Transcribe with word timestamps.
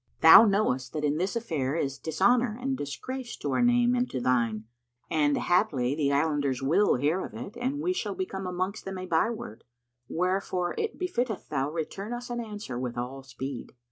Thou 0.21 0.45
knowest 0.45 0.93
that 0.93 1.03
in 1.03 1.17
this 1.19 1.35
affair 1.35 1.75
is 1.75 1.99
dishonour 1.99 2.57
and 2.59 2.75
disgrace 2.75 3.37
to 3.37 3.51
our 3.51 3.61
name 3.61 3.93
and 3.93 4.09
to 4.09 4.19
thine, 4.19 4.63
and 5.11 5.37
haply 5.37 5.93
the 5.93 6.11
islanders 6.11 6.59
will 6.63 6.95
hear 6.95 7.23
of 7.23 7.35
it, 7.35 7.55
and 7.55 7.79
we 7.81 7.93
shall 7.93 8.15
become 8.15 8.47
amongst 8.47 8.83
them 8.83 8.97
a 8.97 9.05
byword; 9.05 9.63
wherefore 10.09 10.73
it 10.75 10.97
befitteth 10.97 11.49
thou 11.49 11.69
return 11.69 12.13
us 12.13 12.31
an 12.31 12.39
answer 12.39 12.79
with 12.79 12.97
all 12.97 13.21
speed." 13.21 13.73